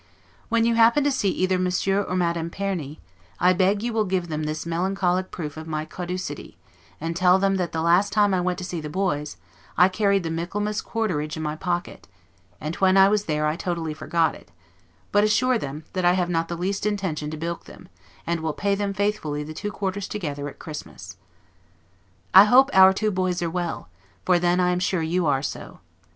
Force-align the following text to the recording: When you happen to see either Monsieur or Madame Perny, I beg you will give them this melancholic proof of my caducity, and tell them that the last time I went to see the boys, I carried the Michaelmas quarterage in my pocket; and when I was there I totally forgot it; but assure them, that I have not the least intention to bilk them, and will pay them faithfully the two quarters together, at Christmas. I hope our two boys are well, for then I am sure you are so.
When 0.49 0.65
you 0.65 0.73
happen 0.73 1.03
to 1.03 1.11
see 1.11 1.29
either 1.29 1.59
Monsieur 1.59 2.01
or 2.01 2.15
Madame 2.15 2.49
Perny, 2.49 2.99
I 3.39 3.53
beg 3.53 3.83
you 3.83 3.93
will 3.93 4.05
give 4.05 4.29
them 4.29 4.45
this 4.45 4.65
melancholic 4.65 5.29
proof 5.29 5.57
of 5.57 5.67
my 5.67 5.85
caducity, 5.85 6.55
and 6.99 7.15
tell 7.15 7.37
them 7.37 7.57
that 7.57 7.71
the 7.71 7.83
last 7.83 8.11
time 8.11 8.33
I 8.33 8.41
went 8.41 8.57
to 8.57 8.63
see 8.63 8.81
the 8.81 8.89
boys, 8.89 9.37
I 9.77 9.89
carried 9.89 10.23
the 10.23 10.31
Michaelmas 10.31 10.81
quarterage 10.81 11.37
in 11.37 11.43
my 11.43 11.55
pocket; 11.55 12.07
and 12.59 12.73
when 12.77 12.97
I 12.97 13.09
was 13.09 13.25
there 13.25 13.45
I 13.45 13.55
totally 13.55 13.93
forgot 13.93 14.33
it; 14.33 14.49
but 15.11 15.23
assure 15.23 15.59
them, 15.59 15.83
that 15.93 16.03
I 16.03 16.13
have 16.13 16.31
not 16.31 16.47
the 16.47 16.55
least 16.57 16.87
intention 16.87 17.29
to 17.29 17.37
bilk 17.37 17.65
them, 17.65 17.87
and 18.25 18.39
will 18.39 18.53
pay 18.53 18.73
them 18.73 18.95
faithfully 18.95 19.43
the 19.43 19.53
two 19.53 19.71
quarters 19.71 20.07
together, 20.07 20.49
at 20.49 20.57
Christmas. 20.57 21.15
I 22.33 22.45
hope 22.45 22.71
our 22.73 22.91
two 22.91 23.11
boys 23.11 23.43
are 23.43 23.51
well, 23.51 23.87
for 24.25 24.39
then 24.39 24.59
I 24.59 24.71
am 24.71 24.79
sure 24.79 25.03
you 25.03 25.27
are 25.27 25.43
so. 25.43 25.79